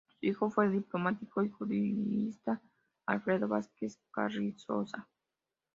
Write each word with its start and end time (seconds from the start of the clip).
Su 0.19 0.25
hijo 0.25 0.49
fue 0.49 0.65
el 0.65 0.71
diplomático 0.71 1.43
y 1.43 1.49
jurista 1.51 2.59
Alfredo 3.05 3.47
Vázquez 3.47 3.99
Carrizosa. 4.09 5.07